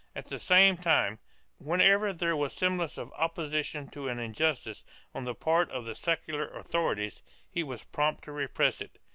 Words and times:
At 0.15 0.25
the 0.25 0.39
same 0.39 0.77
time, 0.77 1.19
whenever 1.59 2.11
there 2.11 2.35
was 2.35 2.53
the 2.55 2.61
semblance 2.61 2.97
of 2.97 3.11
opposition 3.13 3.87
to 3.89 4.07
an 4.07 4.17
injustice, 4.17 4.83
on 5.13 5.25
the 5.25 5.35
part 5.35 5.69
of 5.69 5.85
the 5.85 5.93
secular 5.93 6.47
authorities, 6.57 7.21
he 7.51 7.61
was 7.61 7.83
prompt 7.83 8.23
to 8.23 8.31
repress 8.31 8.81
it. 8.81 8.97